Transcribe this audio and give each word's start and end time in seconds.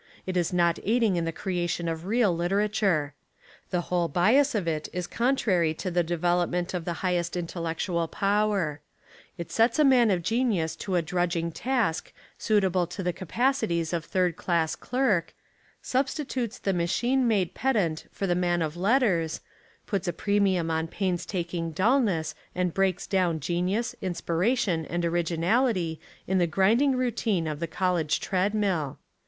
It 0.25 0.35
Is 0.35 0.51
not 0.51 0.79
aiding 0.83 1.15
in 1.15 1.25
the 1.25 1.31
crea 1.31 1.67
tion 1.67 1.87
of 1.87 2.03
a 2.03 2.07
real 2.07 2.35
literature. 2.35 3.13
The 3.69 3.81
whole 3.81 4.07
bias 4.07 4.55
of 4.55 4.67
it 4.67 4.89
is 4.91 5.05
contrary 5.05 5.75
to 5.75 5.91
the 5.91 6.01
development 6.01 6.73
of 6.73 6.85
the 6.85 6.93
highest 7.05 7.37
intellectual 7.37 8.07
power: 8.07 8.81
it 9.37 9.51
sets 9.51 9.77
a 9.77 9.83
man 9.85 10.09
of 10.09 10.23
genius 10.23 10.75
to 10.77 10.95
a 10.95 11.03
drudging 11.03 11.51
task 11.51 12.13
suitable 12.39 12.87
to 12.87 13.03
the 13.03 13.13
capacities 13.13 13.93
of 13.93 14.03
third 14.03 14.37
class 14.37 14.75
clerk, 14.75 15.35
substitutes 15.83 16.57
the 16.57 16.73
machine 16.73 17.27
made 17.27 17.53
pedant 17.53 18.05
for 18.11 18.25
the 18.25 18.33
man 18.33 18.63
of 18.63 18.75
letters, 18.75 19.39
puts 19.85 20.07
a 20.07 20.13
premium 20.13 20.71
on 20.71 20.87
painstaking 20.87 21.69
dulness 21.73 22.33
and 22.55 22.73
breaks 22.73 23.05
down 23.05 23.39
genius, 23.39 23.95
Inspiration, 24.01 24.83
and 24.87 25.05
originality 25.05 26.01
in 26.25 26.39
the 26.39 26.47
grinding 26.47 26.95
rou 26.95 27.11
tine 27.11 27.45
of 27.45 27.59
the 27.59 27.67
college 27.67 28.19
tread 28.19 28.55
mill. 28.55 28.97